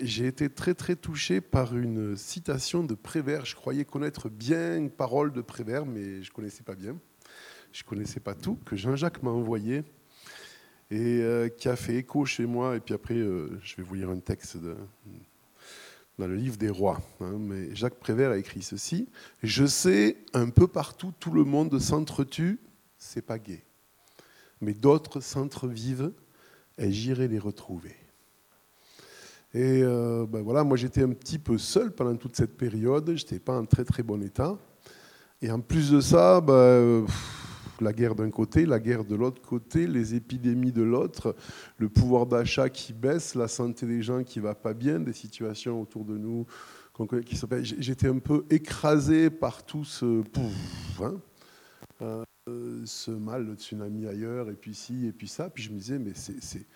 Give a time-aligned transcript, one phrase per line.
[0.00, 3.44] J'ai été très très touché par une citation de Prévert.
[3.44, 6.96] Je croyais connaître bien une parole de Prévert, mais je ne connaissais pas bien.
[7.72, 9.84] Je ne connaissais pas tout, que Jean-Jacques m'a envoyé
[10.90, 12.76] et euh, qui a fait écho chez moi.
[12.76, 14.56] Et puis après, euh, je vais vous lire un texte
[16.18, 17.00] dans le livre des rois.
[17.20, 17.36] Hein.
[17.38, 19.08] mais Jacques Prévert a écrit ceci
[19.42, 22.60] Je sais, un peu partout, tout le monde s'entretue,
[22.98, 23.64] c'est pas gai.
[24.60, 26.12] Mais d'autres s'entrevivent
[26.78, 27.96] et j'irai les retrouver.
[29.54, 33.22] Et euh, ben voilà, moi j'étais un petit peu seul pendant toute cette période, je
[33.22, 34.58] n'étais pas en très très bon état.
[35.40, 37.06] Et en plus de ça, ben,
[37.80, 41.34] la guerre d'un côté, la guerre de l'autre côté, les épidémies de l'autre,
[41.78, 45.80] le pouvoir d'achat qui baisse, la santé des gens qui va pas bien, des situations
[45.80, 46.46] autour de nous
[47.24, 47.38] qui
[47.78, 50.22] J'étais un peu écrasé par tout ce,
[51.00, 51.14] hein,
[52.00, 55.48] euh, ce mal, le tsunami ailleurs, et puis ci, et puis ça.
[55.50, 56.66] Puis je me disais, mais c'est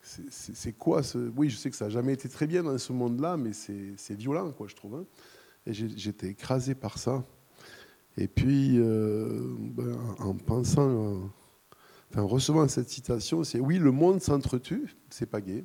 [0.00, 1.18] c'est quoi ce...
[1.36, 4.14] Oui, je sais que ça n'a jamais été très bien dans ce monde-là, mais c'est
[4.14, 4.94] violent, quoi, je trouve.
[4.94, 5.06] Hein.
[5.66, 7.24] Et j'étais écrasé par ça.
[8.16, 11.30] Et puis, euh, ben, en pensant,
[12.16, 15.64] en recevant cette citation, c'est oui, le monde s'entretue, c'est pas gay,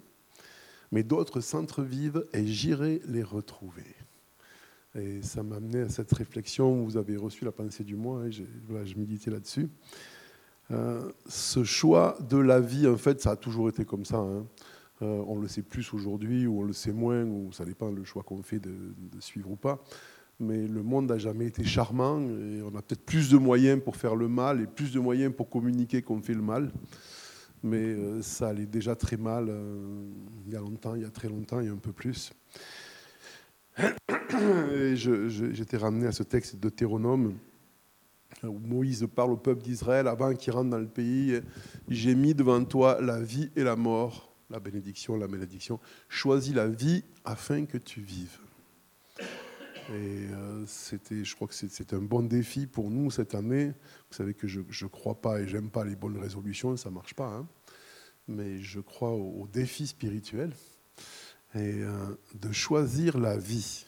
[0.92, 3.96] mais d'autres s'entrevivent et j'irai les retrouver.
[4.96, 6.84] Et ça m'a amené à cette réflexion.
[6.84, 9.70] Vous avez reçu la pensée du mois, hein, je, voilà, je méditais là-dessus.
[10.74, 14.18] Euh, ce choix de la vie, en fait, ça a toujours été comme ça.
[14.18, 14.46] Hein.
[15.02, 18.04] Euh, on le sait plus aujourd'hui, ou on le sait moins, ou ça dépend le
[18.04, 18.72] choix qu'on fait de,
[19.20, 19.84] suivre ou pas.
[20.40, 23.96] Mais le monde n'a jamais été charmant, et on a peut-être plus de moyens pour
[23.96, 26.72] faire le mal, et plus de moyens pour communiquer qu'on fait le mal.
[27.62, 29.50] Mais euh, ça allait déjà très mal
[30.46, 32.34] il y a longtemps, il y a très longtemps, il y a un peu plus.
[34.96, 37.34] J'étais ramené à ce texte de Deutéronome
[38.44, 41.40] où Moïse parle au peuple d'Israël avant qu'il rentre dans le pays.
[41.90, 45.80] J'ai mis devant toi la vie et la mort, la bénédiction, la malédiction.
[46.10, 48.38] Choisis la vie afin que tu vives.
[49.90, 53.68] Et euh, c'était, je crois que c'est un bon défi pour nous cette année.
[53.68, 56.96] Vous savez que je ne crois pas et j'aime pas les bonnes résolutions, ça ne
[56.96, 57.28] marche pas.
[57.28, 57.48] Hein.
[58.28, 60.52] Mais je crois au, défi spirituel
[61.56, 63.86] et euh, de choisir la vie.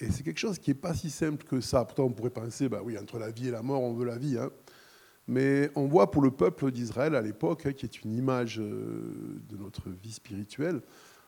[0.00, 1.84] Et c'est quelque chose qui n'est pas si simple que ça.
[1.84, 4.16] Pourtant, on pourrait penser, bah oui, entre la vie et la mort, on veut la
[4.16, 4.38] vie.
[4.38, 4.50] Hein.
[5.28, 9.40] Mais on voit pour le peuple d'Israël à l'époque, hein, qui est une image euh,
[9.48, 10.80] de notre vie spirituelle,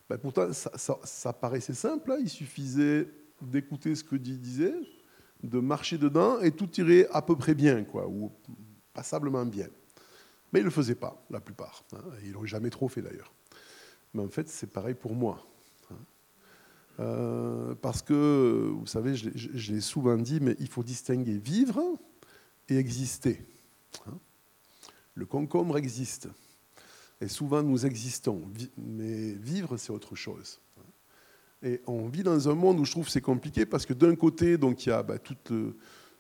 [0.09, 2.12] bah pourtant, ça, paraissait simple.
[2.12, 2.16] Hein.
[2.21, 3.09] Il suffisait
[3.43, 4.75] d'écouter ce que Dieu disait,
[5.43, 8.33] de marcher dedans, et tout irait à peu près bien, quoi, ou
[8.94, 9.69] passablement bien.
[10.53, 11.84] Mais ils ne le faisaient pas, la plupart.
[12.25, 13.33] Ils l'ont jamais trop fait d'ailleurs.
[14.15, 15.47] Mais en fait, c'est pareil pour moi.
[17.02, 21.80] Euh, parce que, vous savez, je, l'ai souvent dit, mais il faut distinguer vivre
[22.68, 23.44] et exister.
[24.06, 24.18] Hein.
[25.14, 26.28] le concombre existe.
[27.20, 28.42] Et souvent, nous existons.
[28.78, 30.60] Mais vivre, c'est autre chose.
[30.78, 31.68] Hein.
[31.68, 34.56] Et on vit dans un monde où je trouve c'est compliqué parce que d'un côté,
[34.56, 35.52] donc il y a bah, toutes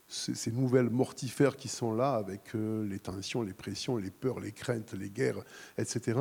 [0.08, 4.52] ces, nouvelles mortifères qui sont là avec euh, les tensions, les pressions, les peurs, les
[4.52, 5.42] craintes, les guerres,
[5.78, 6.18] etc.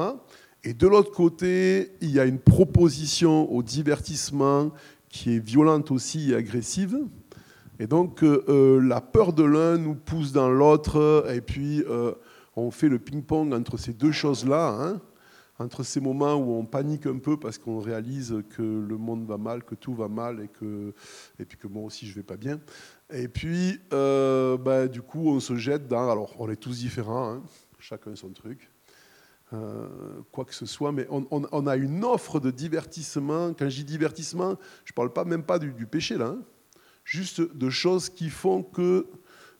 [0.64, 4.72] Et de l'autre côté, il y a une proposition au divertissement
[5.10, 7.00] qui est violente aussi et agressive.
[7.80, 12.14] Et donc, euh, euh, la peur de l'un nous pousse dans l'autre, et puis euh,
[12.56, 15.02] on fait le ping-pong entre ces deux choses-là, hein,
[15.58, 19.38] entre ces moments où on panique un peu parce qu'on réalise que le monde va
[19.38, 20.94] mal, que tout va mal, et, que,
[21.40, 22.60] et puis que moi aussi je vais pas bien.
[23.12, 26.10] Et puis, bah, du coup, on se jette dans.
[26.10, 27.44] Alors, on est tous différents, hein,
[27.80, 28.70] chacun son truc.
[29.54, 29.86] Euh,
[30.32, 33.54] quoi que ce soit, mais on, a une offre de divertissement.
[33.54, 36.40] Quand je dis divertissement, je ne parle pas même pas du, péché là, hein.
[37.04, 39.08] juste de choses qui font que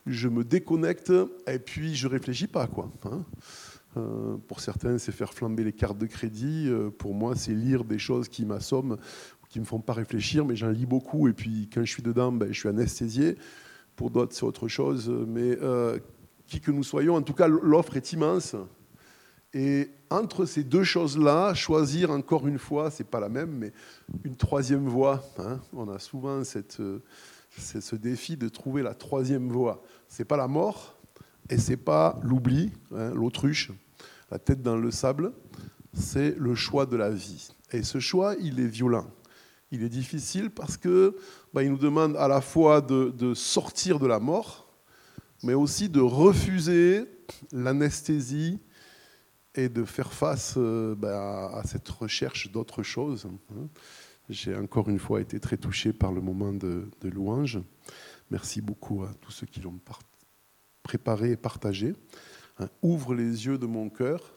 [0.06, 1.12] je me déconnecte
[1.46, 2.90] et puis je réfléchis pas quoi.
[3.04, 3.26] Hein.
[3.98, 6.68] Euh, pour certains, c'est faire flamber les cartes de crédit.
[6.70, 8.96] Euh, pour moi, c'est lire des choses qui m'assomment,
[9.50, 11.28] qui me font pas réfléchir, mais j'en lis beaucoup.
[11.28, 13.36] Et puis, quand je suis dedans, ben, je suis anesthésié.
[13.98, 15.10] Pour d'autres, c'est autre chose.
[15.28, 15.58] Mais
[16.48, 18.56] qui que nous soyons, en tout cas, l'offre est immense.
[19.54, 23.74] Et entre ces deux choses-là, choisir encore une fois, c'est pas la même, mais
[24.24, 25.24] une troisième voie.
[25.40, 25.60] Hein.
[25.74, 26.82] on a souvent cette,
[27.58, 29.84] ce défi de trouver la troisième voie.
[30.08, 30.96] C'est pas la mort
[31.50, 33.72] et c'est pas l'oubli, hein, l'autruche,
[34.30, 35.34] la tête dans le sable.
[35.94, 37.50] C'est le choix de la vie.
[37.74, 39.08] Et ce choix, il est violent.
[39.72, 41.16] Il est difficile parce que
[41.54, 44.68] bah, il nous demande à la fois de, de sortir de la mort,
[45.44, 47.06] mais aussi de refuser
[47.52, 48.60] l'anesthésie,
[49.56, 53.28] et de faire face euh, bah, à cette recherche d'autre chose.
[53.52, 53.68] Hein.
[54.30, 57.60] J'ai encore une fois été très touché par le moment de, louange.
[58.30, 59.80] Merci beaucoup à tous ceux qui l'ont
[60.84, 61.94] préparé et partagé.
[62.60, 64.34] Hein, ouvre les yeux de mon cœur,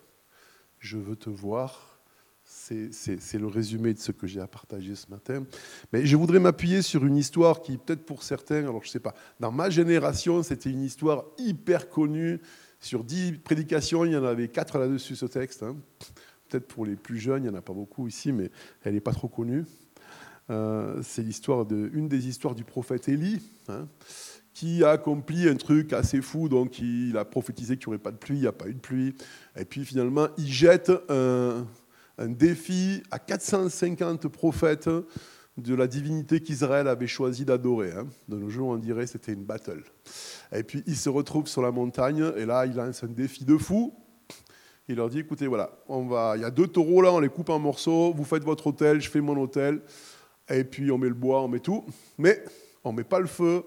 [0.80, 2.00] je veux te voir
[2.42, 5.44] C'est le résumé de ce que j'ai à partager ce matin.
[5.92, 9.00] Mais je voudrais m'appuyer sur une histoire qui, peut-être pour certains, alors je ne sais
[9.00, 12.40] pas, dans ma génération, c'était une histoire hyper connue.
[12.84, 15.62] Sur dix prédications, il y en avait quatre là-dessus, ce texte.
[15.62, 15.74] Hein.
[16.50, 18.50] Peut-être pour les plus jeunes, il n'y en a pas beaucoup ici, mais
[18.82, 19.64] elle n'est pas trop connue.
[20.50, 23.88] Euh, c'est l'histoire de, des histoires du prophète Élie, hein,
[24.52, 26.50] qui a accompli un truc assez fou.
[26.50, 28.74] Donc, il a prophétisé qu'il n'y aurait pas de pluie, il n'y a pas eu
[28.74, 29.14] de pluie.
[29.56, 31.64] Et puis, finalement, il jette un,
[32.18, 34.90] défi à 450 prophètes
[35.56, 37.92] de la divinité qu'Israël avait choisi d'adorer.
[37.92, 38.06] Hein.
[38.28, 39.84] De nos jours, on dirait c'était une battle.
[40.52, 43.56] Et puis, il se retrouve sur la montagne, et là, il lance un défi de
[43.56, 43.94] fou.
[44.88, 47.30] Il leur dit, écoutez, voilà, on va, il y a deux taureaux là, on les
[47.30, 49.80] coupe en morceaux, vous faites votre hôtel, je fais mon hôtel,
[50.50, 51.86] et puis on met le bois, on met tout,
[52.18, 52.44] mais
[52.82, 53.62] on ne met pas le feu,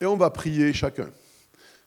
[0.00, 1.10] et on va prier chacun.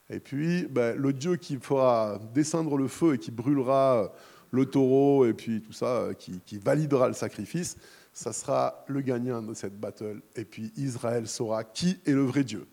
[0.10, 4.12] Et puis, ben, le Dieu qui fera descendre le feu et qui brûlera
[4.52, 7.78] le taureau, et puis tout ça, qui, qui validera le sacrifice,
[8.16, 10.22] ça sera le gagnant de cette battle.
[10.36, 12.66] Et puis Israël saura qui est le vrai Dieu.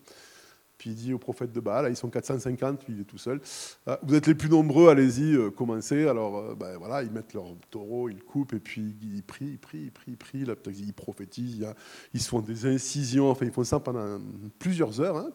[0.77, 3.39] Puis il dit au prophète de Baal, ils sont 450, lui il est tout seul,
[3.85, 6.07] ah, vous êtes les plus nombreux, allez-y, euh, commencez.
[6.07, 9.59] Alors euh, ben, voilà, ils mettent leur taureau, ils coupent, et puis ils prient, ils
[9.59, 11.67] prient, ils prient, ils prient, là, ils prophétisent,
[12.13, 14.19] ils font des incisions, enfin ils font ça pendant
[14.59, 15.17] plusieurs heures.
[15.17, 15.31] Hein.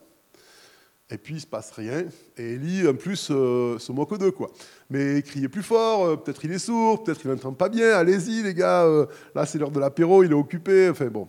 [1.11, 2.05] Et puis il se passe rien.
[2.37, 4.51] Et Élie, en plus, euh, se moque d'eux, quoi.
[4.91, 8.55] Mais criez plus fort, peut-être il est sourd, peut-être il n'entend pas bien, allez-y les
[8.55, 8.87] gars,
[9.35, 11.29] là c'est l'heure de l'apéro, il est occupé, enfin bon.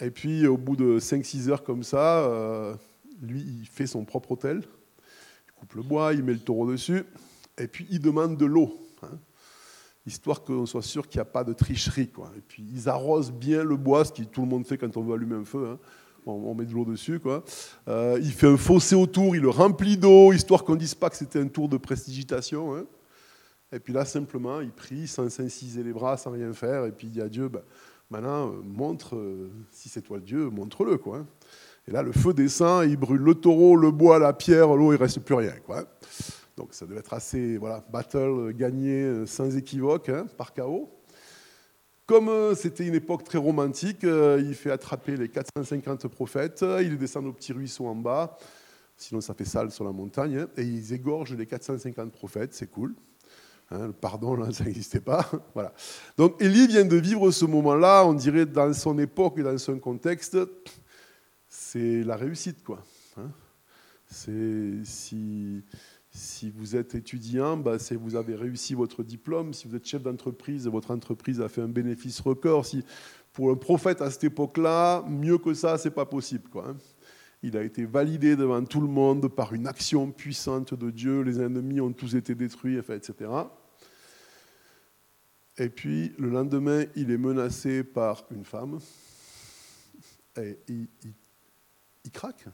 [0.00, 2.78] Et puis au bout de 5-6 heures comme ça,
[3.22, 4.62] lui, il fait son propre hôtel,
[5.46, 7.04] il coupe le bois, il met le taureau dessus,
[7.56, 9.18] et puis il demande de l'eau, hein,
[10.06, 12.08] histoire qu'on soit sûr qu'il n'y a pas de tricherie.
[12.08, 12.30] Quoi.
[12.36, 15.02] Et puis ils arrosent bien le bois, ce que tout le monde fait quand on
[15.02, 15.68] veut allumer un feu.
[15.70, 15.78] Hein.
[16.24, 17.18] On, met de l'eau dessus.
[17.18, 17.44] Quoi.
[17.88, 21.10] Euh, il fait un fossé autour, il le remplit d'eau, histoire qu'on ne dise pas
[21.10, 22.76] que c'était un tour de prestigitation.
[22.76, 22.84] Hein.
[23.72, 26.84] Et puis là, simplement, il prie sans s'inciser les bras, sans rien faire.
[26.84, 27.62] Et puis il dit à Dieu, ben,
[28.10, 30.96] maintenant, euh, montre, euh, si c'est toi le Dieu, montre-le.
[30.96, 31.26] Quoi.
[31.88, 34.96] Et là, le feu descend, il brûle le taureau, le bois, la pierre, l'eau, il
[34.96, 35.54] ne reste plus rien.
[35.66, 35.84] Quoi.
[36.56, 40.88] Donc ça devait être assez, voilà, battle gagné sans équivoque, hein, par chaos.
[42.12, 46.98] Comme euh, c'était une époque très romantique, euh, il fait attraper les 450 prophètes, il
[46.98, 48.36] descend au petit ruisseau en bas,
[48.98, 52.70] sinon ça fait sale sur la montagne, hein, et ils égorgent les 450 prophètes, c'est
[52.70, 52.94] cool.
[53.70, 55.26] Hein, le pardon, là, ça n'existait pas.
[55.54, 55.72] voilà.
[56.18, 59.78] Donc Élie vient de vivre ce moment-là, on dirait dans son époque et dans son
[59.78, 60.36] contexte,
[61.48, 62.62] c'est la réussite.
[62.62, 62.84] Quoi.
[63.16, 63.30] Hein.
[64.10, 65.64] c'est si,
[66.12, 69.54] si vous êtes étudiant, bah, vous avez réussi votre diplôme.
[69.54, 72.66] Si vous êtes chef d'entreprise, votre entreprise a fait un bénéfice record.
[72.66, 72.84] Si,
[73.32, 76.50] pour un prophète à cette époque-là, mieux que ça, c'est pas possible.
[76.56, 76.76] Hein.
[77.42, 81.22] Il a été validé devant tout le monde par une action puissante de Dieu.
[81.22, 83.30] Les ennemis ont tous été détruits, etc.
[85.56, 88.78] Et puis, le lendemain, il est menacé par une femme.
[90.36, 91.14] Et il, il
[92.04, 92.46] il craque.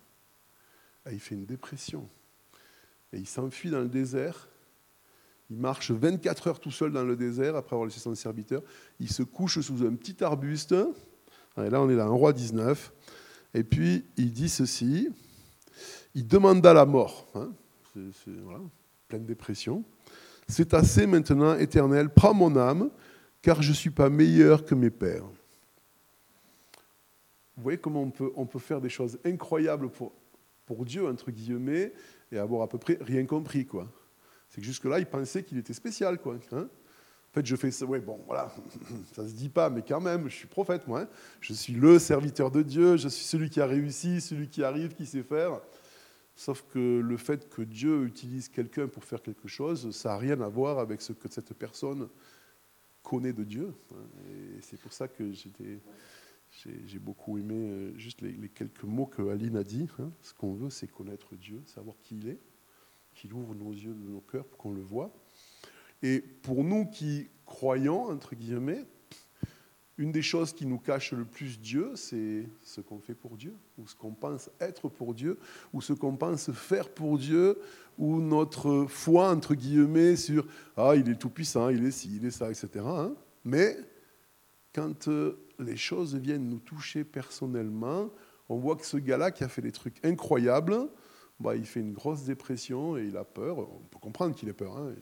[1.10, 2.08] il fait une dépression.
[3.12, 4.48] Et il s'enfuit dans le désert.
[5.50, 8.62] Il marche 24 heures tout seul dans le désert après avoir laissé son serviteur.
[9.00, 10.74] Il se couche sous un petit arbuste.
[11.56, 12.92] Et là, on est là, un roi 19.
[13.54, 15.08] Et puis, il dit ceci.
[16.14, 17.26] Il demanda la mort.
[17.34, 17.50] Hein.
[19.08, 19.84] pleine dépression.
[20.46, 22.90] C'est assez maintenant, éternel, prends mon âme,
[23.42, 25.24] car je ne suis pas meilleur que mes pères.
[27.56, 30.12] Vous voyez comment on peut, on peut faire des choses incroyables pour,
[30.64, 31.92] pour Dieu, entre guillemets,
[32.32, 33.66] et avoir à peu près rien compris.
[33.66, 33.88] quoi.
[34.48, 36.18] C'est que jusque-là, il pensait qu'il était spécial.
[36.18, 36.36] quoi.
[36.52, 36.68] Hein.
[36.68, 38.54] en fait, je fais ça, ouais, bon, voilà,
[39.12, 41.02] ça se dit pas, mais quand même, je suis prophète, moi.
[41.02, 41.08] Hein.
[41.40, 44.94] je suis le serviteur de Dieu, je suis celui qui a réussi, celui qui arrive,
[44.94, 45.60] qui sait faire.
[46.34, 50.40] Sauf que le fait que Dieu utilise quelqu'un pour faire quelque chose, ça n'a rien
[50.40, 52.08] à voir avec ce que cette personne
[53.02, 53.74] connaît de Dieu.
[53.92, 53.96] Hein.
[54.30, 55.80] Et c'est pour ça que j'étais
[56.86, 59.88] j'ai beaucoup aimé euh, juste les, quelques mots que Aline a dit.
[59.98, 60.10] Hein.
[60.22, 62.40] Ce qu'on veut, c'est connaître Dieu, savoir qui il est,
[63.14, 65.12] qu'il ouvre nos yeux nos cœurs pour qu'on le voit.
[66.02, 68.84] Et pour nous qui croyons, entre guillemets,
[69.98, 73.54] une des choses qui nous cache le plus Dieu, c'est ce qu'on fait pour Dieu,
[73.76, 75.38] ou ce qu'on pense être pour Dieu,
[75.72, 77.58] ou ce qu'on pense faire pour Dieu,
[77.98, 80.46] ou notre foi, entre guillemets, sur
[80.76, 82.68] «Ah, il est tout-puissant, il est ci, il est ça, etc.
[82.86, 83.14] Hein.
[83.44, 83.76] Mais
[84.74, 88.10] quand euh, les choses viennent nous toucher personnellement,
[88.48, 90.88] on voit que ce gars-là qui a fait des trucs incroyables,
[91.40, 93.58] bah, il fait une grosse dépression et il a peur.
[93.58, 94.94] On peut comprendre qu'il ait peur, hein.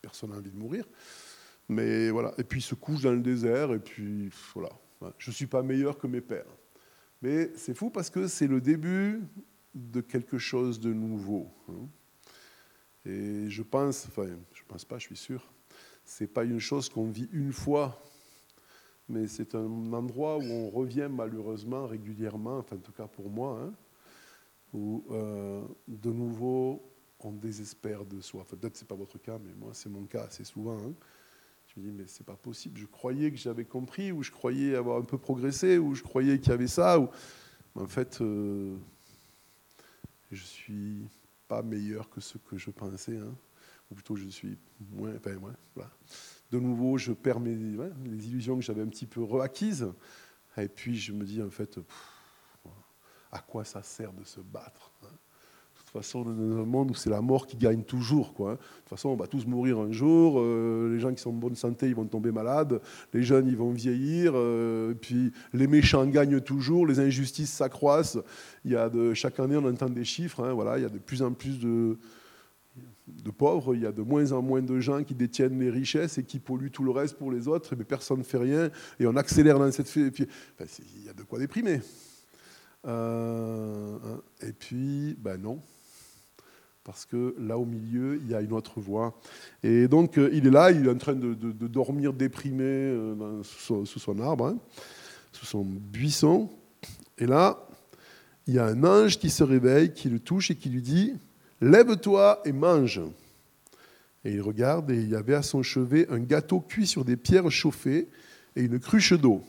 [0.00, 0.86] personne n'a envie de mourir.
[1.68, 4.70] Mais voilà, et puis il se couche dans le désert, et puis voilà.
[5.18, 6.46] Je ne suis pas meilleur que mes pères.
[7.22, 9.22] Mais c'est fou parce que c'est le début
[9.74, 11.48] de quelque chose de nouveau.
[11.68, 11.88] Hein.
[13.04, 15.52] Et je pense, enfin, je pense pas, je suis sûr,
[16.04, 18.00] c'est pas une chose qu'on vit une fois,
[19.08, 23.60] mais c'est un endroit où on revient malheureusement régulièrement, enfin en tout cas pour moi,
[23.62, 23.72] hein,
[24.72, 26.82] où euh, de nouveau
[27.20, 28.42] on désespère de soi.
[28.42, 30.78] Enfin, peut-être c'est pas votre cas, mais moi c'est mon cas assez souvent.
[30.78, 30.94] Hein.
[31.66, 32.78] Je me dis mais c'est pas possible.
[32.78, 36.38] Je croyais que j'avais compris, ou je croyais avoir un peu progressé, ou je croyais
[36.38, 37.08] qu'il y avait ça, ou
[37.74, 38.76] en fait euh,
[40.30, 41.06] je suis
[41.48, 43.16] pas meilleur que ce que je pensais.
[43.16, 43.34] Hein
[43.92, 44.56] ou plutôt je suis
[44.90, 45.12] moins.
[45.74, 45.90] Voilà.
[46.52, 49.90] De nouveau, je perds mes, illusions que j'avais un petit peu reacquises.
[50.58, 51.80] Et puis je me dis, en fait,
[53.32, 55.08] à quoi ça sert de se battre hein?
[55.08, 58.34] De toute façon, dans un monde où c'est la mort qui gagne toujours.
[58.40, 58.52] Hein.
[58.52, 60.36] De toute façon, on va tous mourir un jour.
[60.38, 62.80] Euh, les gens qui sont en bonne santé, ils vont tomber malades.
[63.12, 64.32] Les jeunes, ils vont vieillir.
[64.34, 66.86] Euh, puis les méchants gagnent toujours.
[66.86, 68.18] Les injustices s'accroissent.
[69.14, 70.42] Chaque année, on entend des chiffres.
[70.42, 71.98] Hein, il y a de plus en plus de,
[73.06, 76.18] de pauvres, il y a de moins en moins de gens qui détiennent les richesses
[76.18, 79.06] et qui polluent tout le reste pour les autres, mais personne ne fait rien, et
[79.06, 79.94] on accélère dans cette...
[79.94, 81.80] Il y a de quoi déprimer.
[82.86, 84.20] Euh, hein.
[84.40, 85.60] et puis, ben non,
[86.82, 89.16] parce que là au milieu, il y a une autre voie.
[89.62, 91.34] Et donc, euh, il est là, il est en train de,
[91.66, 94.58] dormir déprimé euh, sous, son, arbre, hein,
[95.32, 96.50] sous son buisson,
[97.18, 97.68] et là,
[98.48, 101.14] il y a un ange qui se réveille, qui le touche et qui lui dit
[101.62, 103.00] Lève-toi et mange.
[104.24, 107.16] Et il regarde, et il y avait à son chevet un gâteau cuit sur des
[107.16, 108.08] pierres chauffées
[108.56, 109.44] et une cruche d'eau.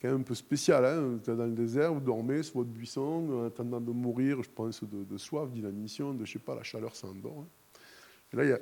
[0.00, 3.46] Quand même un peu spécial, hein dans le désert, vous dormez sur votre buisson, en
[3.46, 7.38] attendant de mourir, je pense, de, soif, d'inanition, de, je sais pas, la chaleur s'endort.
[7.38, 7.48] Hein.
[8.32, 8.60] Et là, il y a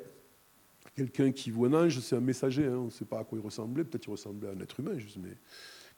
[0.94, 3.38] quelqu'un qui voit un ange, c'est un messager, hein, on ne sait pas à quoi
[3.38, 5.38] il ressemblait, peut-être il ressemblait à un être humain, juste, mais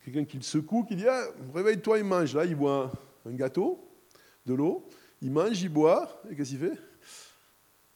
[0.05, 2.33] quelqu'un qui le secoue, qui dit ah, Réveille-toi et mange.
[2.37, 2.93] Là, il voit
[3.27, 3.85] un gâteau,
[4.47, 4.89] de l'eau,
[5.23, 6.79] il mange, il boit, et qu'est-ce qu'il fait?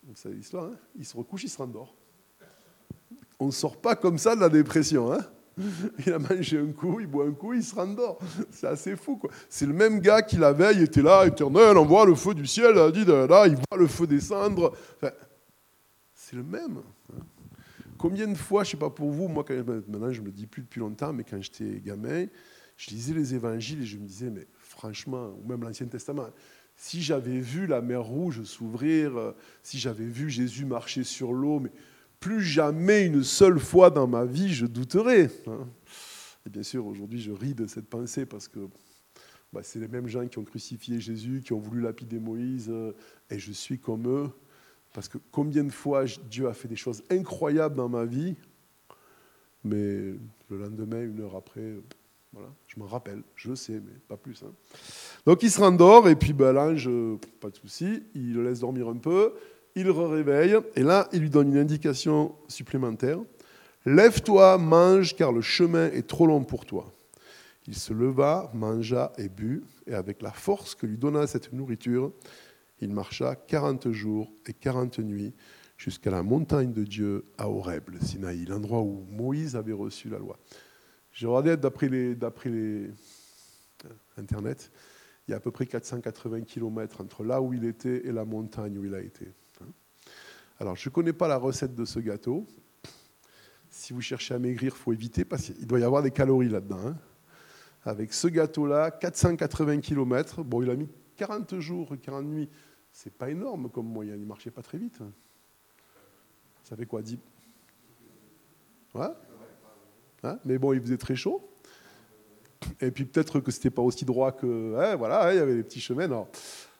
[0.04, 1.95] Vous savez l'histoire, hein il se recouche, il se rendort.
[3.38, 5.12] On ne sort pas comme ça de la dépression.
[5.12, 5.18] Hein
[6.06, 8.18] il a mangé un coup, il boit un coup, il se rendort.
[8.50, 9.16] C'est assez fou.
[9.16, 9.30] quoi.
[9.49, 12.47] C'est le même gars qui la veille était là, éternel, on voit le feu du
[12.47, 14.76] ciel, dit, là, il voit le feu descendre.
[16.14, 16.78] c'est le même.
[17.12, 17.23] Hein.
[17.99, 20.47] Combien de fois, je ne sais pas pour vous, moi, maintenant je ne me dis
[20.47, 22.26] plus depuis longtemps, mais quand j'étais gamin,
[22.76, 26.28] je lisais les évangiles et je me disais, mais franchement, ou même l'Ancien Testament,
[26.76, 31.59] si j'avais vu la mer rouge s'ouvrir, euh, si j'avais vu Jésus marcher sur l'eau,
[31.59, 31.73] mais
[32.21, 35.30] plus jamais une seule fois dans ma vie je douterais.
[35.47, 35.66] Hein.
[36.47, 38.68] Et bien sûr, aujourd'hui, je ris de cette pensée parce que
[39.52, 42.92] bah, c'est les mêmes gens qui ont crucifié Jésus, qui ont voulu lapider Moïse, euh,
[43.30, 44.30] et je suis comme eux.
[44.92, 48.37] Parce que combien de fois Dieu a fait des choses incroyables dans ma vie,
[49.64, 50.14] mais
[50.49, 51.75] le lendemain, une heure après,
[52.66, 54.43] je m'en rappelle, je sais, mais pas plus.
[54.43, 54.52] Hein.
[55.25, 56.88] Donc il se rendort, et puis ben, l'ange,
[57.40, 59.35] pas de souci, il le laisse dormir un peu,
[59.75, 63.19] il le réveille, et là, il lui donne une indication supplémentaire.
[63.85, 66.93] Lève-toi, mange, car le chemin est trop long pour toi.
[67.69, 72.12] Il se leva, mangea et but, et avec la force que lui donna cette nourriture,
[72.81, 75.35] il marcha quarante jours et quarante nuits
[75.76, 80.19] jusqu'à la montagne de Dieu à Horeb, le Sinaï, l'endroit où Moïse avait reçu la
[80.19, 80.38] loi.
[81.16, 82.90] J'ai regardé d'après les, d'après les
[83.87, 84.70] euh, Internet,
[85.26, 88.26] il y a à peu près 480 km entre là où il était et la
[88.26, 89.32] montagne où il a été.
[89.62, 89.68] Hein.
[90.61, 92.46] Alors, je ne connais pas la recette de ce gâteau.
[93.70, 96.50] Si vous cherchez à maigrir, il faut éviter parce qu'il doit y avoir des calories
[96.50, 96.87] là-dedans.
[96.87, 96.99] Hein.
[97.87, 102.50] Avec ce gâteau-là, 480 km, bon, il a mis 40 jours, 40 nuits.
[102.92, 104.99] C'est pas énorme comme moyen, il marchait pas très vite.
[106.62, 107.16] Ça fait quoi 10
[108.96, 109.06] ouais?
[110.26, 111.49] Hein, mais bon, il faisait très chaud.
[112.80, 114.76] Et puis peut-être que c'était pas aussi droit que.
[114.78, 116.26] Hein, voilà, il y avait des petits chemins.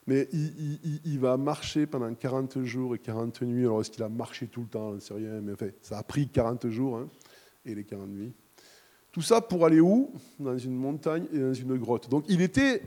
[0.07, 3.65] Mais il, va marcher pendant 40 jours et 40 nuits.
[3.65, 4.91] Alors est-ce qu'il a marché tout le temps?
[4.91, 5.41] Je ne sais rien.
[5.41, 7.09] Mais fait, ça a pris 40 jours hein,
[7.65, 8.33] et les 40 nuits.
[9.11, 10.12] Tout ça pour aller où?
[10.38, 12.09] Dans une montagne et dans une grotte.
[12.09, 12.83] Donc il était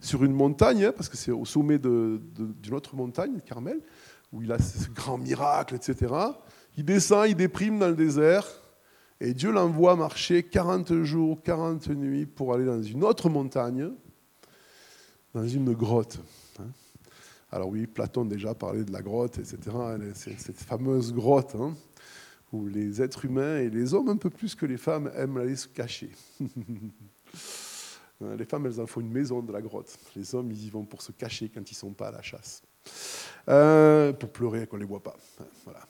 [0.00, 3.80] sur une montagne, parce que c'est au sommet d'une autre montagne, Carmel,
[4.32, 6.14] où il a ce grand miracle, etc.
[6.76, 8.46] Il descend, il déprime dans le désert.
[9.20, 13.90] Et Dieu l'envoie marcher 40 jours, 40 nuits pour aller dans une autre montagne,
[15.34, 16.20] dans une grotte.
[16.60, 16.68] Hein.
[17.50, 19.58] Alors oui, Platon déjà parlait de la grotte, etc.
[20.14, 21.74] Cette fameuse grotte hein,
[22.52, 25.56] où les êtres humains et les hommes, un peu plus que les femmes, aiment aller
[25.56, 26.10] se cacher.
[28.20, 29.98] les femmes, elles en font une maison de la grotte.
[30.14, 32.22] Les hommes, ils y vont pour se cacher quand ils ne sont pas à la
[32.22, 32.62] chasse.
[33.48, 35.16] Euh, pour pleurer qu'on ne les voit pas.
[35.64, 35.80] Voilà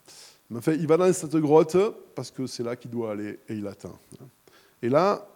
[0.50, 1.76] il va dans cette grotte
[2.14, 3.98] parce que c'est là qu'il doit aller et il attend.
[4.82, 5.28] Et là,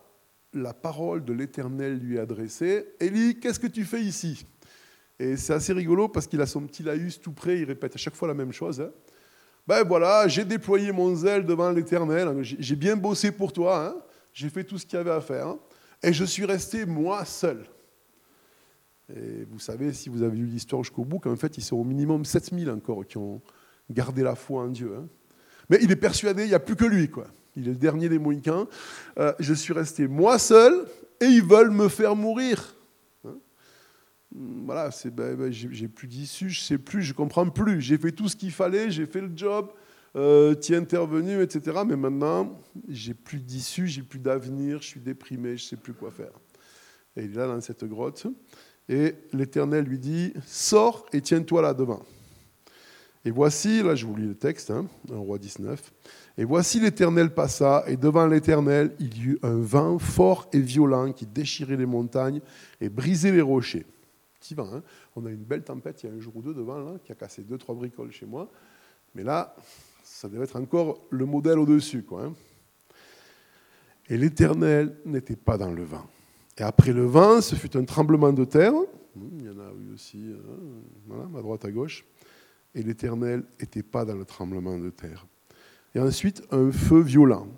[0.54, 2.95] la parole de l'Éternel lui est adressée.
[3.00, 4.45] Élie, qu'est-ce que tu fais ici?
[5.19, 7.99] Et c'est assez rigolo parce qu'il a son petit laïus tout près, il répète à
[7.99, 8.81] chaque fois la même chose.
[8.81, 8.90] Hein.
[9.66, 13.95] Ben voilà, j'ai déployé mon zèle devant l'Éternel, j'ai bien bossé pour toi, hein.
[14.33, 15.59] j'ai fait tout ce qu'il y avait à faire, hein.
[16.02, 17.64] et je suis resté moi seul.
[19.14, 21.85] Et vous savez, si vous avez lu l'histoire jusqu'au bout, qu'en fait, ils sont au
[21.85, 23.40] minimum 7000 encore qui ont
[23.91, 24.95] gardé la foi en Dieu.
[24.97, 25.09] Hein.
[25.69, 27.27] Mais il est persuadé, il n'y a plus que lui, quoi.
[27.57, 28.67] Il est le dernier des Mohicans.
[29.19, 30.87] Euh, je suis resté moi seul
[31.21, 32.77] et ils veulent me faire mourir.
[33.27, 33.37] Hein.
[34.65, 37.81] voilà, c'est, ben, ben, j'ai, plus d'issue, je sais plus, je comprends plus.
[37.81, 39.71] J'ai fait tout ce qu'il fallait, j'ai fait le job,
[40.17, 41.83] euh, es intervenu, etc.
[41.87, 42.59] Mais maintenant,
[42.89, 46.33] j'ai plus d'issue, j'ai plus d'avenir, je suis déprimé, je sais plus quoi faire.
[47.17, 48.27] Et il est là dans cette grotte.
[48.89, 52.03] Et l'Éternel lui dit, sors et tiens-toi là devant.
[53.25, 55.93] Et voici, là je vous lis le texte, hein, roi 19.
[56.38, 61.12] Et voici l'Éternel passa, et devant l'Éternel, il y eut un vent fort et violent
[61.12, 62.41] qui déchirait les montagnes
[62.81, 63.87] et brisait les rochers.
[64.41, 64.83] Petit vent, hein.
[65.14, 67.12] on a une belle tempête il y a un jour ou deux devant, là, qui
[67.12, 68.50] a cassé deux, trois bricoles chez moi.
[69.14, 69.55] Mais là,
[70.02, 72.02] ça devait être encore le modèle au-dessus.
[72.02, 72.33] Quoi, hein.
[74.09, 76.07] Et l'Éternel n'était pas dans le vent.
[76.59, 78.73] Et après le vent, ce fut un tremblement de terre.
[79.17, 80.35] Il y en a eu aussi,
[81.11, 82.05] hein, à droite, à gauche.
[82.75, 85.26] Et l'Éternel n'était pas dans le tremblement de terre.
[85.95, 87.49] Et ensuite, un feu violent.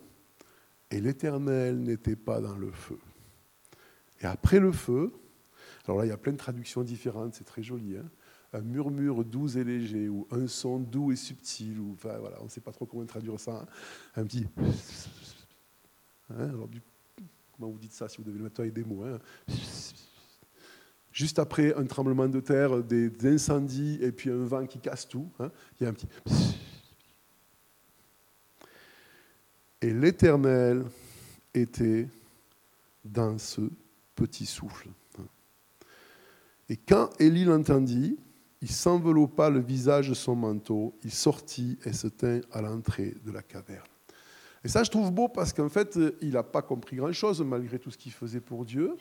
[0.91, 2.99] Et l'Éternel n'était pas dans le feu.
[4.21, 5.13] Et après le feu,
[5.87, 7.97] alors là, il y a plein de traductions différentes, c'est très joli.
[7.97, 8.09] Hein.
[8.53, 12.45] un murmure doux et léger, ou un son doux et subtil, ou enfin, voilà, on
[12.45, 13.63] ne sait pas trop comment traduire ça.
[13.63, 13.67] Hein.
[14.17, 14.47] Un petit.
[16.31, 16.81] alors, du
[17.57, 19.19] Comment vous dites ça si vous devez le mettre avec des mots hein
[21.15, 25.31] Juste après un tremblement de terre, des, incendies et puis un vent qui casse tout,
[25.39, 26.09] hein, il y a un petit.
[29.81, 30.85] Et l'Éternel
[31.55, 32.09] était
[33.05, 33.61] dans ce
[34.17, 34.89] petit souffle.
[36.69, 38.19] Et quand Élie l'entendit,
[38.61, 43.31] il s'enveloppa le visage de son manteau, il sortit et se tint à l'entrée de
[43.31, 43.87] la caverne.
[44.65, 47.93] Et ça, je trouve beau parce qu'en fait, il n'a pas compris grand-chose malgré tout
[47.93, 48.97] ce qu'il faisait pour Dieu.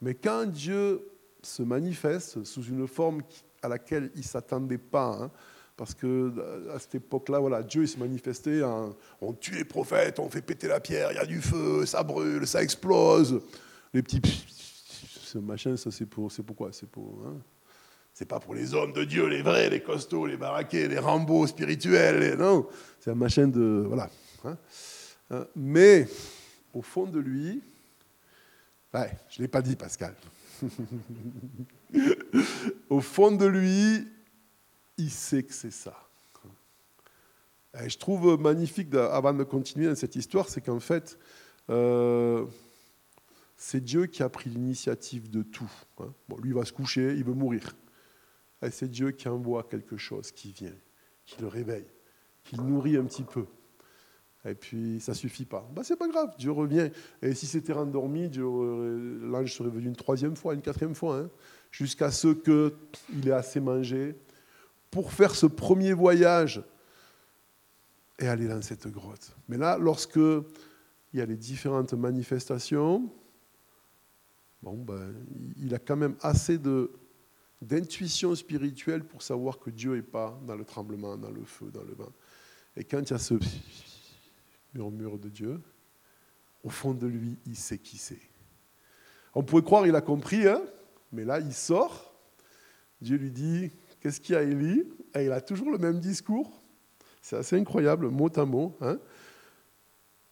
[0.00, 1.11] Mais quand Dieu
[1.42, 3.22] se manifeste sous une forme
[3.62, 5.30] à laquelle il ne s'attendait pas, hein,
[5.76, 6.32] parce que
[6.74, 10.42] à cette époque-là, voilà, Dieu il se manifestait en on tue les prophètes, on fait
[10.42, 13.40] péter la pierre, il y a du feu, ça brûle, ça explose.
[13.92, 14.20] Les petits
[15.32, 17.36] ce machin, ça c'est pour, c'est pourquoi C'est pour, hein,
[18.12, 21.46] c'est pas pour les hommes de Dieu, les vrais, les costauds, les baraqués, les Rambo
[21.46, 22.66] spirituels, non?
[23.00, 24.10] C'est un machin de, voilà,
[24.44, 24.58] Hein?
[25.32, 26.08] Euh, mais
[26.74, 27.62] au fond de lui,
[28.92, 30.14] je ne l'ai pas dit Pascal,
[32.88, 34.08] au fond de lui,
[34.98, 35.96] il sait que c'est ça.
[37.86, 41.18] Je trouve magnifique, avant de continuer dans cette histoire, c'est qu'en fait,
[41.70, 42.44] euh,
[43.56, 45.70] c'est Dieu qui a pris l'initiative de tout.
[45.98, 46.12] Hein.
[46.42, 47.74] Lui va se coucher, il veut mourir.
[48.70, 50.74] C'est Dieu qui envoie quelque chose qui vient,
[51.24, 51.86] qui le réveille,
[52.44, 53.46] qui le nourrit un petit peu.
[54.44, 55.68] Et puis, ça suffit pas.
[55.74, 56.90] Bah, c'est pas grave, Dieu revient.
[57.20, 61.30] Et si c'était rendormi, l'ange serait venu une troisième fois, une quatrième fois, hein,
[61.70, 64.16] jusqu'à ce qu'il ait assez mangé
[64.90, 66.62] pour faire ce premier voyage
[68.18, 69.34] et aller dans cette grotte.
[69.48, 73.10] Mais là, lorsque il y a les différentes manifestations,
[74.62, 75.14] bon, ben,
[75.56, 76.90] il a quand même assez de,
[77.60, 81.84] d'intuition spirituelle pour savoir que Dieu n'est pas dans le tremblement, dans le feu, dans
[81.84, 82.12] le vent.
[82.76, 83.34] Et quand il y a ce
[84.74, 85.60] murmure de Dieu.
[86.64, 88.20] Au fond de lui, il sait qui c'est.
[89.34, 90.62] On pourrait croire qu'il a compris, hein
[91.12, 92.14] mais là, il sort.
[93.00, 94.84] Dieu lui dit Qu'est-ce qu'il y a, Élie?
[95.14, 96.50] Et il a toujours le même discours.
[97.20, 98.76] C'est assez incroyable, mot à mot.
[98.80, 98.98] Hein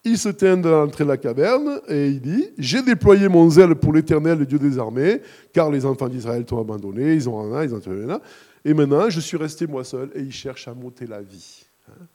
[0.05, 3.75] il se tient dans l'entrée de la caverne et il dit J'ai déployé mon zèle
[3.75, 5.21] pour l'éternel, le Dieu des armées,
[5.53, 8.21] car les enfants d'Israël t'ont abandonné, ils ont un, ils ont un,
[8.65, 10.11] et maintenant je suis resté moi seul.
[10.15, 11.67] Et il cherche à monter la vie.
[11.89, 12.07] Hein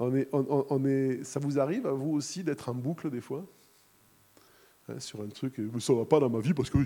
[0.00, 3.44] on est, ça vous arrive à vous aussi d'être en boucle des fois
[4.88, 6.78] hein, Sur un truc, ça ne va pas dans ma vie parce que.
[6.78, 6.84] Et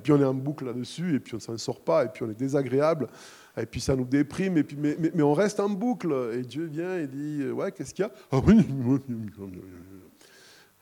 [0.00, 2.22] puis on est en boucle là-dessus, et puis on ne s'en sort pas, et puis
[2.22, 3.08] on est désagréable,
[3.56, 6.14] et puis ça nous déprime, et puis, mais, mais, on reste en boucle.
[6.34, 8.12] Et Dieu vient et dit Ouais, qu'est-ce qu'il y a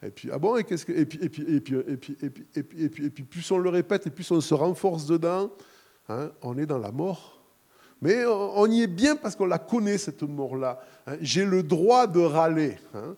[0.01, 0.93] et puis, ah bon, et qu'est-ce que.
[0.93, 3.51] Et puis, et puis, et puis, et puis, et puis, et puis, et puis, plus
[3.51, 5.51] on le répète, et plus on se renforce dedans,
[6.41, 7.38] on est dans la mort.
[8.01, 10.81] Mais on y est bien parce qu'on la connaît, cette mort-là.
[11.05, 11.17] Hein.
[11.21, 12.77] J'ai le droit de râler.
[12.93, 13.15] Hein.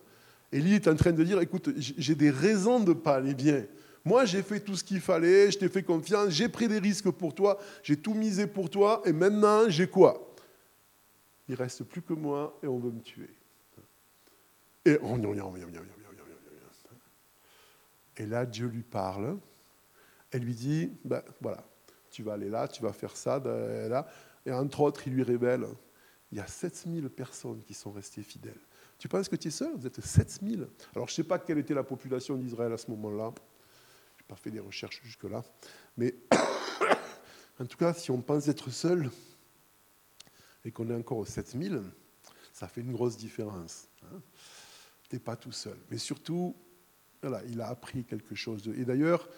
[0.50, 3.64] Élie est en train de dire, écoute, j'ai des raisons de ne pas aller bien.
[4.04, 7.10] Moi, j'ai fait tout ce qu'il fallait, je t'ai fait confiance, j'ai pris des risques
[7.10, 10.34] pour toi, j'ai tout misé pour toi, et maintenant, j'ai quoi
[11.48, 13.30] Il reste plus que moi et on veut me tuer.
[14.84, 14.98] Et,
[18.16, 19.38] et là, Dieu lui parle.
[20.32, 21.62] Elle lui dit, ben voilà,
[22.10, 24.06] tu vas aller là, tu vas faire ça, là.
[24.46, 25.66] Et entre autres, il lui révèle,
[26.30, 28.60] il y a 7000 personnes qui sont restées fidèles.
[28.98, 29.72] Tu penses que tu es seul?
[29.76, 30.68] Vous êtes 7000.
[30.94, 33.32] Alors je ne sais pas quelle était la population d'Israël à ce moment-là.
[34.16, 35.42] Je n'ai pas fait des recherches jusque-là.
[35.96, 36.14] Mais
[37.60, 39.10] en tout cas, si on pense être seul
[40.64, 41.82] et qu'on est encore aux 7000,
[42.52, 43.88] ça fait une grosse différence.
[44.04, 44.20] Hein.
[45.08, 45.76] tu n'es pas tout seul.
[45.90, 46.54] Mais surtout,
[47.20, 48.62] voilà, il a appris quelque chose.
[48.76, 49.28] Et d'ailleurs,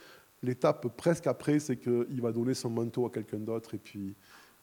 [0.42, 4.14] l'étape presque après, c'est qu'il va donner son manteau à quelqu'un d'autre et puis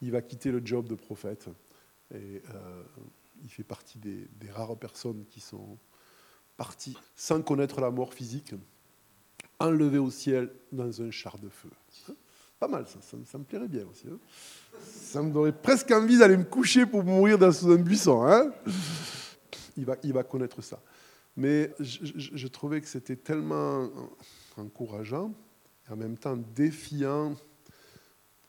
[0.02, 1.48] il va quitter le job de prophète.
[2.12, 2.82] Et euh,
[3.42, 5.78] il fait partie des, rares personnes qui sont
[6.56, 8.54] parties sans connaître la mort physique,
[9.58, 11.70] enlevées au ciel dans un char de feu.
[12.58, 14.06] Pas mal, ça, me plairait bien aussi.
[14.08, 14.18] Hein.
[14.84, 18.22] ça me donnerait presque envie d'aller me coucher pour mourir dans un buisson.
[18.24, 18.52] Hein
[19.76, 20.80] il, va, connaître ça.
[21.36, 23.88] Mais je trouvais que c'était tellement
[24.56, 25.32] encourageant
[25.90, 27.34] en même temps défiant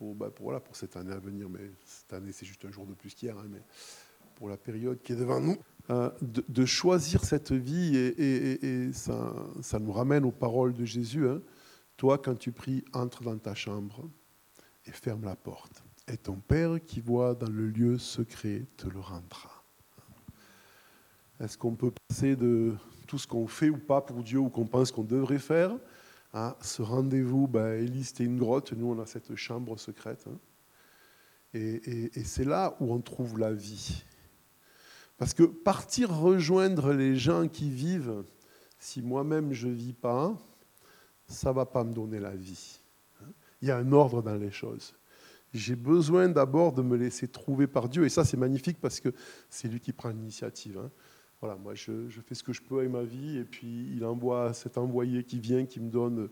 [0.03, 1.47] pour, bah, pour, voilà, pour cette année à venir.
[1.49, 3.61] Mais cette année, c'est juste un jour de plus qu'hier, hein, mais
[4.35, 5.57] pour la période qui est devant nous,
[5.89, 7.95] euh, de, choisir cette vie.
[7.95, 11.25] Et, et, ça, ça, nous ramène aux paroles de Jésus.
[11.29, 11.41] Hein.
[11.95, 14.09] Toi, quand tu pries, entre dans ta chambre
[14.85, 15.83] et ferme la porte.
[16.09, 19.63] Et ton Père qui voit dans le lieu secret te le rendra.
[21.39, 22.73] Est-ce qu'on peut passer de
[23.07, 25.77] tout ce qu'on fait ou pas pour Dieu ou qu'on pense qu'on devrait faire
[26.33, 30.25] à ce rendez-vous, Élie, c'était une grotte, nous, on a cette chambre secrète.
[30.27, 30.37] Hein.
[31.53, 34.03] Et, c'est là où on trouve la vie.
[35.17, 38.23] Parce que partir rejoindre les gens qui vivent,
[38.79, 40.35] si moi-même je ne vis pas,
[41.27, 42.79] ça ne va pas me donner la vie.
[43.21, 43.29] Hein.
[43.61, 44.95] Il y a un ordre dans les choses.
[45.53, 48.05] J'ai besoin d'abord de me laisser trouver par Dieu.
[48.05, 49.13] Et ça, c'est magnifique parce que
[49.51, 50.79] c'est lui qui prend l'initiative.
[50.79, 50.89] Hein
[51.43, 54.53] voilà, moi je, fais ce que je peux avec ma vie, et puis il envoie
[54.53, 56.29] cet envoyé qui vient, qui me donne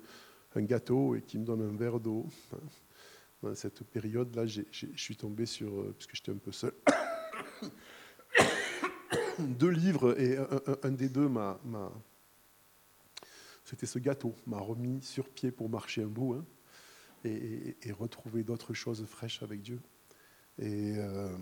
[0.56, 2.28] un gâteau et qui me donne un verre d'eau.
[3.44, 4.62] Dans cette période-là, je
[4.96, 6.72] suis tombé sur, euh, puisque j'étais un peu seul,
[9.40, 10.38] deux livres, et
[10.82, 11.60] un, des deux m'a,
[13.66, 16.46] c'était ce gâteau, m'a remis sur pied pour marcher un bout, hein,
[17.26, 19.82] et, retrouver d'autres choses fraîches avec Dieu.
[20.58, 21.36] Et euh,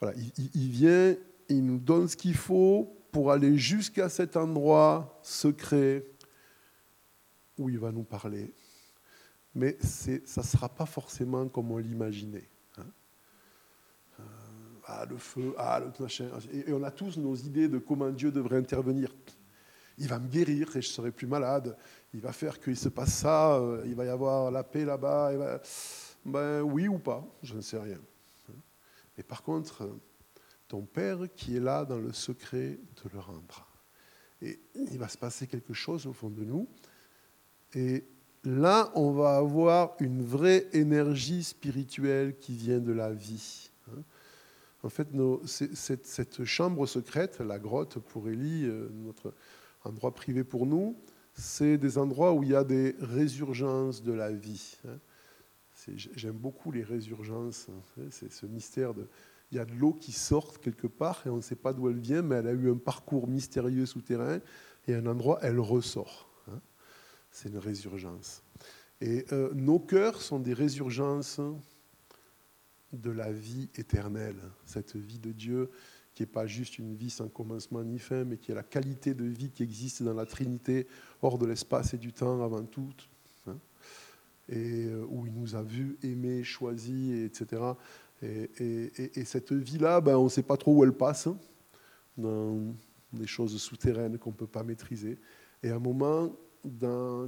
[0.00, 1.14] voilà, il vient,
[1.48, 6.04] il nous donne ce qu'il faut pour aller jusqu'à cet endroit secret
[7.58, 8.52] où il va nous parler.
[9.54, 12.48] Mais ça ne sera pas forcément comme on l'imaginait.
[12.76, 12.84] Hein.
[14.20, 14.22] Euh,
[14.86, 16.28] ah, le feu, ah, le machin.
[16.52, 19.14] Et, on a tous nos idées de comment Dieu devrait intervenir.
[19.96, 21.74] Il va me guérir et je serai plus malade.
[22.12, 23.54] Il va faire qu'il se passe ça.
[23.54, 25.60] Euh, il va y avoir la paix là-bas.
[26.22, 27.98] Ben, oui ou pas, je ne sais rien.
[29.16, 29.88] Mais par contre,
[30.68, 33.66] ton Père qui est là dans le secret te le rendra.
[34.42, 36.68] Et il va se passer quelque chose au fond de nous.
[37.74, 38.04] Et
[38.44, 43.70] là, on va avoir une vraie énergie spirituelle qui vient de la vie.
[43.90, 44.02] Hein.
[44.82, 45.08] En fait,
[45.46, 49.34] cette, chambre secrète, la grotte pour Élie, euh, notre
[49.84, 50.96] endroit privé pour nous,
[51.34, 54.76] c'est des endroits où il y a des résurgences de la vie.
[54.86, 54.98] Hein.
[55.96, 57.68] J'aime beaucoup les résurgences.
[57.68, 58.02] Hein.
[58.10, 59.06] C'est ce mystère de
[59.50, 61.88] il y a de l'eau qui sort quelque part et on ne sait pas d'où
[61.88, 64.40] elle vient, mais elle a eu un parcours mystérieux souterrain
[64.86, 66.28] et à un endroit, elle ressort.
[66.48, 66.60] Hein.
[67.30, 68.42] C'est une résurgence.
[69.00, 71.40] Et euh, nos cœurs sont des résurgences
[72.92, 75.70] de la vie éternelle, cette vie de Dieu
[76.16, 79.12] qui n'est pas juste une vie sans commencement ni fin, mais qui est la qualité
[79.12, 80.86] de vie qui existe dans la Trinité,
[81.20, 82.88] hors de l'espace et du temps avant tout,
[83.46, 83.58] hein.
[84.48, 87.62] et euh, où il nous a vus, aimés, choisis, etc.
[88.22, 91.38] Et, cette vie-là, ben, on ne sait pas trop où elle passe, hein,
[92.16, 92.74] dans
[93.12, 95.18] des choses souterraines qu'on ne peut pas maîtriser.
[95.62, 96.32] Et à un moment,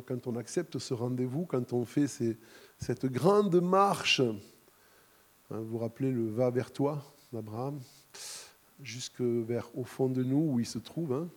[0.07, 2.07] quand on accepte ce rendez-vous, quand on fait
[2.79, 4.37] cette grande marche, hein,
[5.51, 7.81] vous vous rappelez le va vers toi d'Abraham,
[8.83, 11.13] jusque vers au fond de nous où il se trouve.
[11.13, 11.29] Hein.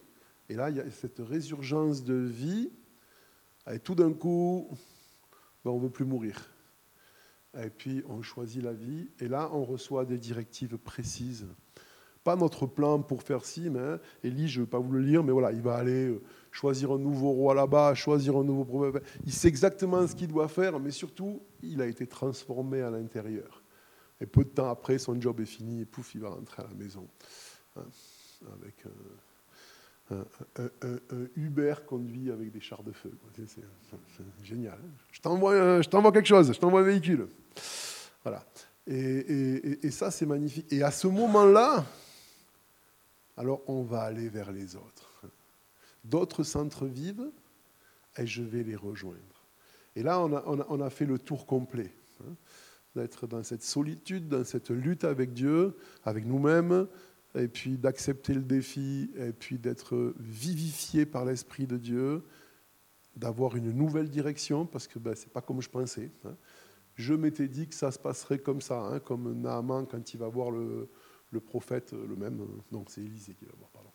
[0.50, 2.70] et là, il y a cette résurgence de vie.
[3.72, 4.68] Et tout d'un coup,
[5.64, 6.42] ben, on ne veut plus mourir.
[7.60, 11.48] Et puis on choisit la vie, et là on reçoit des directives précises.
[12.24, 15.24] Pas notre plan pour faire ci, mais Élie, je ne vais pas vous le lire,
[15.24, 19.04] mais voilà, il va aller euh, choisir un nouveau roi là-bas, choisir un nouveau prophète.
[19.26, 23.64] Il sait exactement ce qu'il doit faire, mais surtout, il a été transformé à l'intérieur.
[24.22, 26.68] Et peu de temps après, son job est fini, et pouf, il va rentrer à
[26.68, 27.08] la maison.
[27.76, 27.86] Hein,
[28.54, 28.90] avec euh,
[30.12, 33.12] un, Uber conduit avec des chars de feu.
[33.36, 34.78] C'est génial.
[35.12, 37.28] Je t'envoie quelque chose, je t'envoie un véhicule.
[38.24, 38.46] Voilà.
[38.88, 40.72] Et, ça, c'est magnifique.
[40.72, 41.86] Et à ce moment-là,
[43.38, 45.24] alors on va aller vers les autres.
[46.04, 47.30] D'autres centres vivent
[48.18, 49.18] et je vais les rejoindre.
[49.96, 51.94] Et là, on a, on a, fait le tour complet.
[52.22, 52.34] Hein.
[52.96, 56.88] d'être dans cette solitude, dans cette lutte avec Dieu, avec nous-mêmes,
[57.36, 62.24] et puis d'accepter le défi, et puis d'être vivifié par l'Esprit de Dieu,
[63.16, 66.12] d'avoir une nouvelle direction, parce que ben, ce n'est pas comme je pensais.
[66.26, 66.36] Hein.
[66.96, 70.28] Je m'étais dit que ça se passerait comme ça, hein, comme Naaman quand il va
[70.28, 70.90] voir le,
[71.40, 73.90] prophète, le même, non c'est Élisée qui va voir, pardon,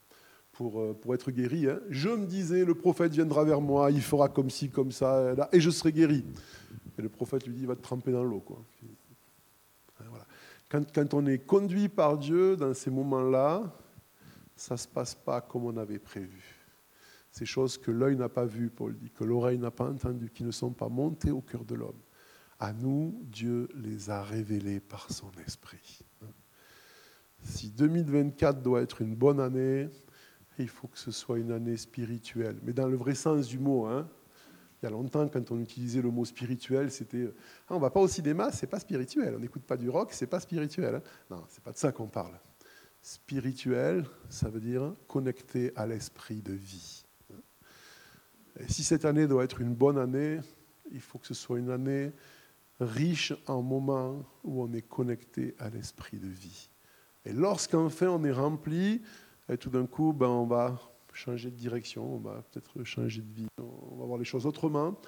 [0.53, 1.69] pour, euh, pour être guéri.
[1.69, 1.81] Hein.
[1.91, 5.61] Je me disais, le prophète viendra vers moi, il fera comme ci, comme ça, et
[5.61, 6.25] je serai guéri.
[6.99, 8.41] Et le prophète lui dit, il va te tremper dans l'eau.
[8.41, 8.65] Quoi.
[10.69, 13.63] Quand, on est conduit par Dieu dans ces moments-là,
[14.57, 16.43] ça ne se passe pas comme on avait prévu.
[17.31, 20.43] Ces choses que l'œil n'a pas vues, Paul dit, que l'oreille n'a pas entendues, qui
[20.43, 22.01] ne sont pas montées au cœur de l'homme.
[22.59, 26.01] À nous, Dieu les a révélées par son esprit.
[27.43, 29.89] Si 2024 doit être une bonne année,
[30.59, 33.87] il faut que ce soit une année spirituelle, mais dans le vrai sens du mot.
[33.87, 34.09] Hein.
[34.83, 37.31] Il y a longtemps, quand on utilisait le mot spirituel, c'était
[37.69, 39.35] ah, on va pas au cinéma, c'est pas spirituel.
[39.37, 40.97] On n'écoute pas du rock, c'est pas spirituel.
[40.97, 41.03] Hein.
[41.31, 42.39] Non, c'est pas de ça qu'on parle.
[43.01, 47.05] Spirituel, ça veut dire connecté à l'esprit de vie.
[48.59, 50.41] Et si cette année doit être une bonne année,
[50.91, 52.13] il faut que ce soit une année
[52.81, 56.69] riche en moments où on est connecté à l'esprit de vie.
[57.25, 59.03] Et lorsqu'enfin on est rempli,
[59.49, 60.79] et tout d'un coup, ben, on va
[61.17, 64.99] changer de direction, on va peut-être changer de vie, on va voir les choses autrement,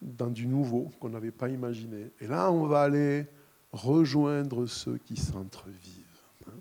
[0.00, 2.10] dans du nouveau qu'on n'avait pas imaginé.
[2.20, 3.26] Et là, on va aller
[3.72, 6.04] rejoindre ceux qui s'entrevivent.
[6.46, 6.58] Hein.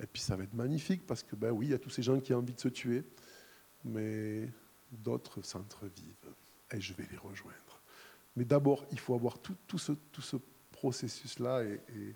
[0.00, 2.02] Et puis ça va être magnifique parce que, ben oui, il y a tous ces
[2.02, 3.04] gens qui ont envie de se tuer,
[3.84, 4.48] mais
[4.90, 6.32] d'autres s'entrevivent
[6.72, 7.80] et je vais les rejoindre.
[8.36, 10.36] Mais d'abord, il faut avoir tout, ce
[10.72, 12.14] processus-là et, et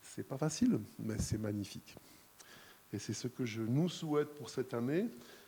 [0.00, 1.96] c'est pas facile, mais c'est magnifique.
[2.92, 5.06] Et c'est ce que je nous souhaite pour cette année.